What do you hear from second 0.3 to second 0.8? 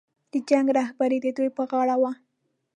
د جنګ